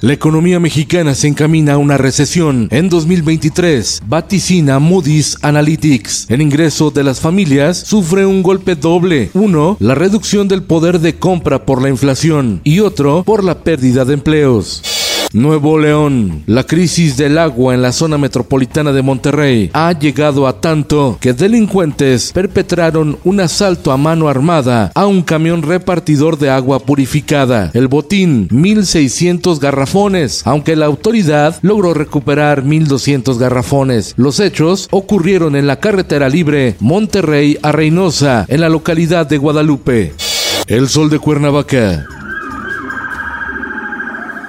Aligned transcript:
La 0.00 0.12
economía 0.12 0.60
mexicana 0.60 1.12
se 1.16 1.26
encamina 1.26 1.72
a 1.72 1.78
una 1.78 1.98
recesión. 1.98 2.68
En 2.70 2.88
2023, 2.88 4.02
vaticina 4.06 4.78
Moody's 4.78 5.36
Analytics. 5.42 6.26
El 6.30 6.40
ingreso 6.40 6.92
de 6.92 7.02
las 7.02 7.18
familias 7.18 7.78
sufre 7.78 8.24
un 8.24 8.44
golpe 8.44 8.76
doble. 8.76 9.30
Uno, 9.34 9.76
la 9.80 9.96
reducción 9.96 10.46
del 10.46 10.62
poder 10.62 11.00
de 11.00 11.16
compra 11.16 11.66
por 11.66 11.82
la 11.82 11.88
inflación 11.88 12.60
y 12.62 12.78
otro, 12.78 13.24
por 13.24 13.42
la 13.42 13.64
pérdida 13.64 14.04
de 14.04 14.14
empleos. 14.14 15.07
Nuevo 15.32 15.78
León. 15.78 16.42
La 16.46 16.64
crisis 16.64 17.16
del 17.16 17.38
agua 17.38 17.74
en 17.74 17.82
la 17.82 17.92
zona 17.92 18.18
metropolitana 18.18 18.92
de 18.92 19.02
Monterrey 19.02 19.70
ha 19.74 19.92
llegado 19.92 20.46
a 20.46 20.60
tanto 20.60 21.18
que 21.20 21.32
delincuentes 21.32 22.32
perpetraron 22.32 23.18
un 23.24 23.40
asalto 23.40 23.92
a 23.92 23.96
mano 23.96 24.28
armada 24.28 24.90
a 24.94 25.06
un 25.06 25.22
camión 25.22 25.62
repartidor 25.62 26.38
de 26.38 26.50
agua 26.50 26.80
purificada. 26.80 27.70
El 27.74 27.88
botín, 27.88 28.48
1.600 28.48 29.58
garrafones, 29.58 30.42
aunque 30.46 30.76
la 30.76 30.86
autoridad 30.86 31.56
logró 31.62 31.94
recuperar 31.94 32.64
1.200 32.64 33.36
garrafones. 33.38 34.14
Los 34.16 34.40
hechos 34.40 34.88
ocurrieron 34.90 35.56
en 35.56 35.66
la 35.66 35.80
carretera 35.80 36.28
libre 36.28 36.76
Monterrey 36.80 37.58
a 37.62 37.72
Reynosa, 37.72 38.46
en 38.48 38.60
la 38.60 38.68
localidad 38.68 39.26
de 39.26 39.38
Guadalupe. 39.38 40.14
El 40.66 40.88
sol 40.88 41.10
de 41.10 41.18
Cuernavaca. 41.18 42.17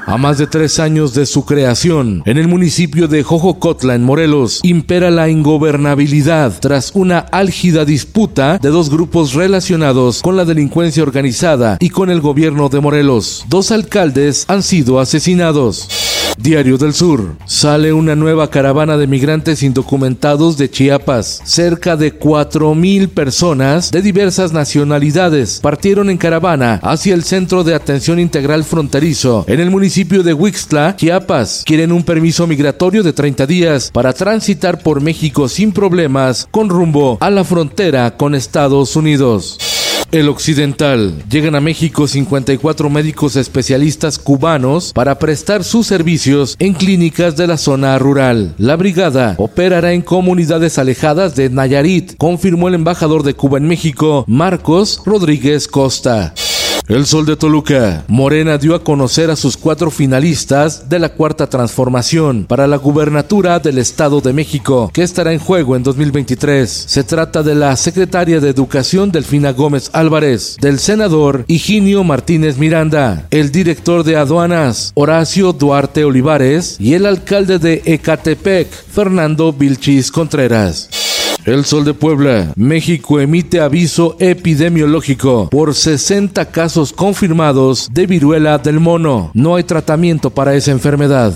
A 0.09 0.17
más 0.17 0.39
de 0.39 0.47
tres 0.47 0.79
años 0.79 1.13
de 1.13 1.27
su 1.27 1.45
creación, 1.45 2.23
en 2.25 2.39
el 2.39 2.47
municipio 2.47 3.07
de 3.07 3.21
Jojocotla, 3.21 3.93
en 3.93 4.03
Morelos, 4.03 4.59
impera 4.63 5.11
la 5.11 5.29
ingobernabilidad 5.29 6.59
tras 6.59 6.93
una 6.95 7.19
álgida 7.19 7.85
disputa 7.85 8.57
de 8.57 8.69
dos 8.69 8.89
grupos 8.89 9.35
relacionados 9.35 10.23
con 10.23 10.35
la 10.35 10.45
delincuencia 10.45 11.03
organizada 11.03 11.77
y 11.79 11.91
con 11.91 12.09
el 12.09 12.21
gobierno 12.21 12.69
de 12.69 12.79
Morelos. 12.79 13.45
Dos 13.49 13.71
alcaldes 13.71 14.45
han 14.47 14.63
sido 14.63 14.99
asesinados. 14.99 16.08
Diario 16.41 16.77
del 16.77 16.93
Sur. 16.93 17.35
Sale 17.45 17.91
una 17.91 18.15
nueva 18.15 18.49
caravana 18.49 18.95
de 18.97 19.07
migrantes 19.07 19.61
indocumentados 19.61 20.57
de 20.57 20.69
Chiapas. 20.69 21.41
Cerca 21.43 21.97
de 21.97 22.17
4.000 22.17 23.09
personas 23.09 23.91
de 23.91 24.01
diversas 24.01 24.53
nacionalidades 24.53 25.59
partieron 25.59 26.09
en 26.09 26.17
caravana 26.17 26.79
hacia 26.81 27.13
el 27.13 27.23
Centro 27.23 27.65
de 27.65 27.75
Atención 27.75 28.19
Integral 28.19 28.63
Fronterizo 28.63 29.43
en 29.47 29.59
el 29.59 29.69
municipio 29.69 30.23
de 30.23 30.33
Huixtla, 30.33 30.95
Chiapas. 30.95 31.63
Quieren 31.65 31.91
un 31.91 32.03
permiso 32.03 32.47
migratorio 32.47 33.03
de 33.03 33.11
30 33.11 33.45
días 33.45 33.91
para 33.91 34.13
transitar 34.13 34.81
por 34.81 35.01
México 35.01 35.49
sin 35.49 35.73
problemas 35.73 36.47
con 36.51 36.69
rumbo 36.69 37.17
a 37.19 37.29
la 37.29 37.43
frontera 37.43 38.15
con 38.15 38.33
Estados 38.33 38.95
Unidos. 38.95 39.78
El 40.11 40.27
Occidental. 40.27 41.13
Llegan 41.29 41.55
a 41.55 41.61
México 41.61 42.07
54 42.07 42.89
médicos 42.89 43.35
especialistas 43.35 44.17
cubanos 44.17 44.91
para 44.93 45.19
prestar 45.19 45.63
sus 45.63 45.85
servicios 45.85 46.55
en 46.59 46.73
clínicas 46.73 47.37
de 47.37 47.45
la 47.45 47.57
zona 47.57 47.97
rural. 47.99 48.55
La 48.57 48.75
brigada 48.75 49.35
operará 49.37 49.93
en 49.93 50.01
comunidades 50.01 50.79
alejadas 50.79 51.35
de 51.35 51.49
Nayarit, 51.49 52.17
confirmó 52.17 52.69
el 52.69 52.75
embajador 52.75 53.23
de 53.23 53.35
Cuba 53.35 53.59
en 53.59 53.67
México, 53.67 54.25
Marcos 54.27 55.01
Rodríguez 55.05 55.67
Costa. 55.67 56.33
El 56.89 57.05
Sol 57.05 57.23
de 57.27 57.35
Toluca. 57.35 58.03
Morena 58.07 58.57
dio 58.57 58.73
a 58.73 58.83
conocer 58.83 59.29
a 59.29 59.35
sus 59.35 59.55
cuatro 59.55 59.91
finalistas 59.91 60.89
de 60.89 60.97
la 60.97 61.09
cuarta 61.09 61.45
transformación 61.45 62.45
para 62.45 62.65
la 62.65 62.77
gubernatura 62.77 63.59
del 63.59 63.77
Estado 63.77 64.21
de 64.21 64.33
México, 64.33 64.89
que 64.91 65.03
estará 65.03 65.31
en 65.31 65.37
juego 65.37 65.75
en 65.75 65.83
2023. 65.83 66.67
Se 66.67 67.03
trata 67.03 67.43
de 67.43 67.53
la 67.53 67.75
secretaria 67.75 68.39
de 68.39 68.49
Educación 68.49 69.11
Delfina 69.11 69.51
Gómez 69.51 69.91
Álvarez, 69.93 70.57
del 70.59 70.79
senador 70.79 71.45
Higinio 71.45 72.03
Martínez 72.03 72.57
Miranda, 72.57 73.27
el 73.29 73.51
director 73.51 74.03
de 74.03 74.15
aduanas 74.17 74.91
Horacio 74.95 75.53
Duarte 75.53 76.03
Olivares 76.05 76.77
y 76.79 76.95
el 76.95 77.05
alcalde 77.05 77.59
de 77.59 77.83
Ecatepec, 77.85 78.67
Fernando 78.67 79.53
Vilchis 79.53 80.11
Contreras. 80.11 80.98
El 81.49 81.65
Sol 81.65 81.83
de 81.83 81.95
Puebla. 81.95 82.53
México 82.55 83.19
emite 83.19 83.59
aviso 83.59 84.15
epidemiológico 84.19 85.49
por 85.49 85.73
60 85.73 86.45
casos 86.51 86.93
confirmados 86.93 87.89
de 87.91 88.05
viruela 88.05 88.59
del 88.59 88.79
mono. 88.79 89.31
No 89.33 89.55
hay 89.55 89.63
tratamiento 89.63 90.29
para 90.29 90.53
esa 90.53 90.69
enfermedad. 90.69 91.33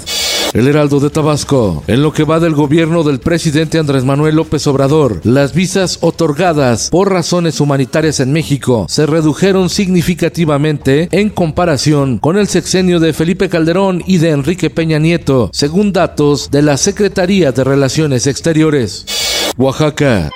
El 0.53 0.67
Heraldo 0.67 0.99
de 0.99 1.09
Tabasco. 1.09 1.83
En 1.87 2.03
lo 2.03 2.13
que 2.13 2.25
va 2.25 2.39
del 2.39 2.53
gobierno 2.53 3.01
del 3.01 3.21
presidente 3.21 3.79
Andrés 3.79 4.05
Manuel 4.05 4.35
López 4.35 4.67
Obrador, 4.67 5.19
las 5.23 5.55
visas 5.55 5.97
otorgadas 6.01 6.91
por 6.91 7.11
razones 7.11 7.59
humanitarias 7.59 8.19
en 8.19 8.31
México 8.31 8.85
se 8.89 9.07
redujeron 9.07 9.71
significativamente 9.71 11.09
en 11.11 11.31
comparación 11.31 12.19
con 12.19 12.37
el 12.37 12.47
sexenio 12.47 12.99
de 12.99 13.13
Felipe 13.13 13.49
Calderón 13.49 14.03
y 14.05 14.19
de 14.19 14.29
Enrique 14.29 14.69
Peña 14.69 14.99
Nieto, 14.99 15.49
según 15.51 15.91
datos 15.91 16.51
de 16.51 16.61
la 16.61 16.77
Secretaría 16.77 17.51
de 17.51 17.63
Relaciones 17.63 18.27
Exteriores. 18.27 19.22
Oaxaca. 19.57 20.31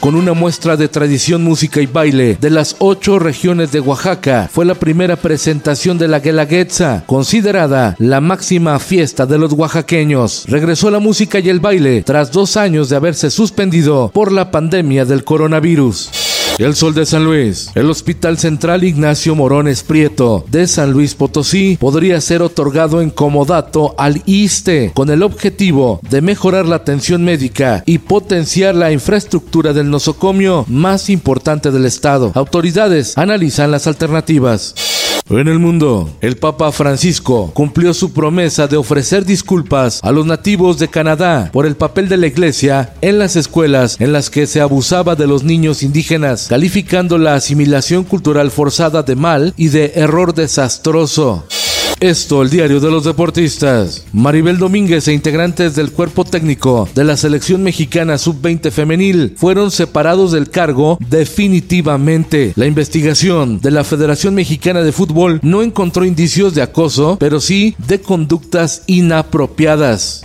con 0.00 0.14
una 0.14 0.34
muestra 0.34 0.76
de 0.76 0.86
tradición, 0.86 1.42
música 1.42 1.80
y 1.80 1.86
baile 1.86 2.38
de 2.40 2.48
las 2.48 2.76
ocho 2.78 3.18
regiones 3.18 3.72
de 3.72 3.80
Oaxaca. 3.80 4.48
Fue 4.52 4.64
la 4.64 4.76
primera 4.76 5.16
presentación 5.16 5.98
de 5.98 6.06
la 6.06 6.20
Guelaguetza, 6.20 7.02
considerada 7.06 7.96
la 7.98 8.20
máxima 8.20 8.78
fiesta 8.78 9.26
de 9.26 9.36
los 9.36 9.52
oaxaqueños. 9.52 10.44
Regresó 10.46 10.92
la 10.92 11.00
música 11.00 11.40
y 11.40 11.48
el 11.48 11.58
baile 11.58 12.04
tras 12.04 12.30
dos 12.30 12.56
años 12.56 12.88
de 12.88 12.94
haberse 12.94 13.32
suspendido 13.32 14.12
por 14.14 14.30
la 14.30 14.52
pandemia 14.52 15.04
del 15.04 15.24
coronavirus. 15.24 16.25
El 16.58 16.74
Sol 16.74 16.94
de 16.94 17.04
San 17.04 17.24
Luis. 17.24 17.70
El 17.74 17.90
Hospital 17.90 18.38
Central 18.38 18.82
Ignacio 18.82 19.34
Morones 19.34 19.82
Prieto 19.82 20.46
de 20.48 20.66
San 20.66 20.90
Luis 20.90 21.14
Potosí 21.14 21.76
podría 21.78 22.18
ser 22.22 22.40
otorgado 22.40 23.02
en 23.02 23.10
comodato 23.10 23.94
al 23.98 24.22
ISTE 24.24 24.92
con 24.94 25.10
el 25.10 25.22
objetivo 25.22 26.00
de 26.08 26.22
mejorar 26.22 26.64
la 26.64 26.76
atención 26.76 27.24
médica 27.24 27.82
y 27.84 27.98
potenciar 27.98 28.74
la 28.74 28.90
infraestructura 28.90 29.74
del 29.74 29.90
nosocomio 29.90 30.64
más 30.66 31.10
importante 31.10 31.70
del 31.70 31.84
Estado. 31.84 32.32
Autoridades 32.34 33.18
analizan 33.18 33.70
las 33.70 33.86
alternativas. 33.86 34.95
En 35.28 35.48
el 35.48 35.58
mundo, 35.58 36.08
el 36.20 36.36
Papa 36.36 36.70
Francisco 36.70 37.50
cumplió 37.52 37.92
su 37.94 38.12
promesa 38.12 38.68
de 38.68 38.76
ofrecer 38.76 39.24
disculpas 39.24 39.98
a 40.04 40.12
los 40.12 40.24
nativos 40.24 40.78
de 40.78 40.86
Canadá 40.86 41.50
por 41.52 41.66
el 41.66 41.74
papel 41.74 42.08
de 42.08 42.16
la 42.16 42.28
Iglesia 42.28 42.94
en 43.00 43.18
las 43.18 43.34
escuelas 43.34 44.00
en 44.00 44.12
las 44.12 44.30
que 44.30 44.46
se 44.46 44.60
abusaba 44.60 45.16
de 45.16 45.26
los 45.26 45.42
niños 45.42 45.82
indígenas, 45.82 46.46
calificando 46.48 47.18
la 47.18 47.34
asimilación 47.34 48.04
cultural 48.04 48.52
forzada 48.52 49.02
de 49.02 49.16
mal 49.16 49.52
y 49.56 49.68
de 49.68 49.94
error 49.96 50.32
desastroso. 50.32 51.44
Esto, 52.00 52.42
el 52.42 52.50
diario 52.50 52.78
de 52.78 52.90
los 52.90 53.04
deportistas. 53.04 54.04
Maribel 54.12 54.58
Domínguez 54.58 55.08
e 55.08 55.14
integrantes 55.14 55.74
del 55.74 55.92
cuerpo 55.92 56.26
técnico 56.26 56.86
de 56.94 57.04
la 57.04 57.16
selección 57.16 57.62
mexicana 57.62 58.18
sub-20 58.18 58.70
femenil 58.70 59.34
fueron 59.38 59.70
separados 59.70 60.32
del 60.32 60.50
cargo 60.50 60.98
definitivamente. 61.08 62.52
La 62.54 62.66
investigación 62.66 63.60
de 63.60 63.70
la 63.70 63.82
Federación 63.82 64.34
Mexicana 64.34 64.82
de 64.82 64.92
Fútbol 64.92 65.40
no 65.42 65.62
encontró 65.62 66.04
indicios 66.04 66.54
de 66.54 66.60
acoso, 66.60 67.16
pero 67.18 67.40
sí 67.40 67.74
de 67.78 67.98
conductas 68.02 68.82
inapropiadas. 68.86 70.20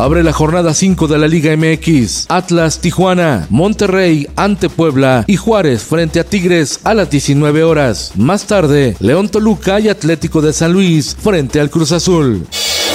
Abre 0.00 0.22
la 0.22 0.32
jornada 0.32 0.72
5 0.72 1.08
de 1.08 1.18
la 1.18 1.28
Liga 1.28 1.54
MX. 1.54 2.24
Atlas 2.30 2.80
Tijuana, 2.80 3.46
Monterrey 3.50 4.26
ante 4.34 4.70
Puebla 4.70 5.24
y 5.26 5.36
Juárez 5.36 5.82
frente 5.82 6.18
a 6.18 6.24
Tigres 6.24 6.80
a 6.84 6.94
las 6.94 7.10
19 7.10 7.62
horas. 7.64 8.12
Más 8.16 8.46
tarde, 8.46 8.96
León 8.98 9.28
Toluca 9.28 9.78
y 9.78 9.90
Atlético 9.90 10.40
de 10.40 10.54
San 10.54 10.72
Luis 10.72 11.14
frente 11.14 11.60
al 11.60 11.68
Cruz 11.68 11.92
Azul. 11.92 12.46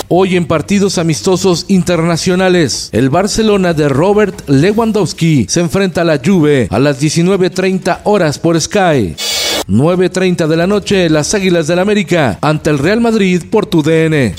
Hoy 0.07 0.35
en 0.35 0.47
partidos 0.47 0.97
amistosos 0.97 1.65
internacionales, 1.67 2.89
el 2.91 3.11
Barcelona 3.11 3.75
de 3.75 3.87
Robert 3.87 4.49
Lewandowski 4.49 5.45
se 5.47 5.59
enfrenta 5.59 6.01
a 6.01 6.05
la 6.05 6.19
Juve 6.25 6.67
a 6.71 6.79
las 6.79 6.99
19.30 6.99 7.99
horas 8.05 8.39
por 8.39 8.59
Sky. 8.59 9.15
9.30 9.67 10.47
de 10.47 10.57
la 10.57 10.65
noche, 10.65 11.07
las 11.11 11.35
Águilas 11.35 11.67
del 11.67 11.77
América 11.77 12.39
ante 12.41 12.71
el 12.71 12.79
Real 12.79 12.99
Madrid 12.99 13.43
por 13.47 13.67
tu 13.67 13.83
DN. 13.83 14.33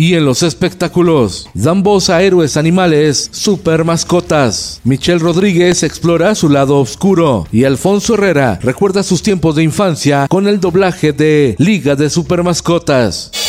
Y 0.00 0.14
en 0.14 0.24
los 0.24 0.44
espectáculos, 0.44 1.50
dan 1.54 1.82
voz 1.82 2.08
a 2.08 2.22
héroes 2.22 2.56
animales, 2.56 3.30
super 3.32 3.82
mascotas. 3.82 4.80
Michelle 4.84 5.18
Rodríguez 5.18 5.82
explora 5.82 6.36
su 6.36 6.48
lado 6.48 6.78
oscuro 6.78 7.48
y 7.50 7.64
Alfonso 7.64 8.14
Herrera 8.14 8.60
recuerda 8.62 9.02
sus 9.02 9.24
tiempos 9.24 9.56
de 9.56 9.64
infancia 9.64 10.28
con 10.28 10.46
el 10.46 10.60
doblaje 10.60 11.12
de 11.12 11.56
Liga 11.58 11.96
de 11.96 12.10
Super 12.10 12.44
Mascotas. 12.44 13.47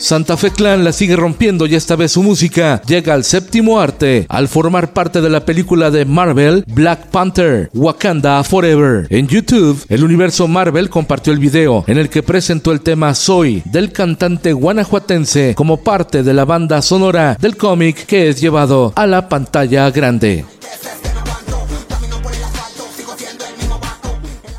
Santa 0.00 0.38
Fe 0.38 0.50
Clan 0.50 0.82
la 0.82 0.92
sigue 0.92 1.14
rompiendo 1.14 1.66
y 1.66 1.74
esta 1.74 1.94
vez 1.94 2.12
su 2.12 2.22
música 2.22 2.80
llega 2.86 3.12
al 3.12 3.22
séptimo 3.22 3.78
arte 3.78 4.24
al 4.30 4.48
formar 4.48 4.94
parte 4.94 5.20
de 5.20 5.28
la 5.28 5.44
película 5.44 5.90
de 5.90 6.06
Marvel 6.06 6.64
Black 6.66 7.08
Panther 7.08 7.68
Wakanda 7.74 8.42
Forever. 8.42 9.06
En 9.10 9.28
YouTube, 9.28 9.84
el 9.90 10.02
universo 10.02 10.48
Marvel 10.48 10.88
compartió 10.88 11.34
el 11.34 11.38
video 11.38 11.84
en 11.86 11.98
el 11.98 12.08
que 12.08 12.22
presentó 12.22 12.72
el 12.72 12.80
tema 12.80 13.14
Soy 13.14 13.62
del 13.66 13.92
cantante 13.92 14.54
guanajuatense 14.54 15.54
como 15.54 15.82
parte 15.82 16.22
de 16.22 16.32
la 16.32 16.46
banda 16.46 16.80
sonora 16.80 17.36
del 17.38 17.58
cómic 17.58 18.06
que 18.06 18.30
es 18.30 18.40
llevado 18.40 18.94
a 18.96 19.06
la 19.06 19.28
pantalla 19.28 19.90
grande. 19.90 20.46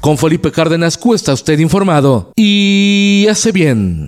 Con 0.01 0.19
Felipe 0.19 0.51
Cárdenas 0.51 0.99
cuesta 0.99 1.33
usted 1.33 1.57
informado 1.57 2.31
y 2.35 3.25
hace 3.27 3.51
bien. 3.51 4.07